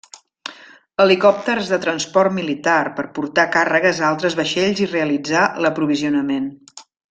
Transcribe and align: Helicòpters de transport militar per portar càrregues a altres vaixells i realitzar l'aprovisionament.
Helicòpters 1.03 1.69
de 1.73 1.77
transport 1.83 2.35
militar 2.39 2.79
per 3.01 3.05
portar 3.19 3.47
càrregues 3.57 4.01
a 4.03 4.09
altres 4.11 4.39
vaixells 4.43 4.83
i 4.87 4.89
realitzar 4.97 5.45
l'aprovisionament. 5.67 6.51